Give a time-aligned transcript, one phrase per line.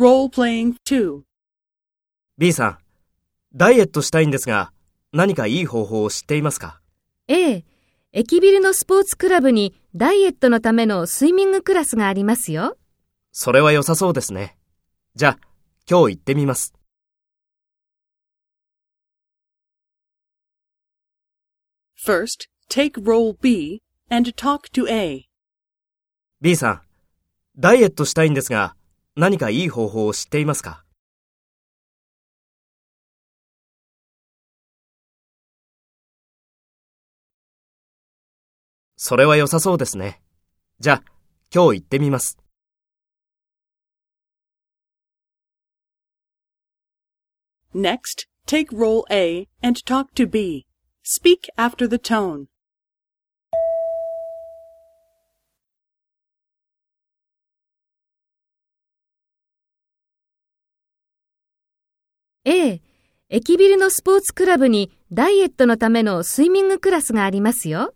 [0.00, 1.20] Role-playing 2.
[2.38, 2.78] B さん、
[3.54, 4.72] ダイエットしたいんですが、
[5.12, 6.80] 何かいい方法を知っていますか？
[7.28, 7.64] ええ、
[8.12, 12.78] 駅ビルのスポーツクラブにダイエットのためのスイミングクラスがありますよ。
[13.30, 14.56] それは良さそうですね。
[15.16, 15.38] じゃあ、
[15.86, 16.72] 今日行ってみます。
[22.02, 25.26] First, take role B and talk to A.
[26.40, 26.82] B さん、
[27.58, 28.74] ダイエットしたいんですが、
[29.16, 30.84] 何かいい方法を知っていますか
[38.96, 40.20] それは良さそうですね。
[40.78, 41.02] じゃあ、
[41.52, 42.38] 今日行ってみます。
[47.74, 50.66] Next, take role A and talk to B.
[51.02, 52.46] Speak after the tone.
[62.50, 62.82] ええ、
[63.28, 67.94] 駅ビルのスポーツクラブにダイエットのためのスイミングクラスがありますよ。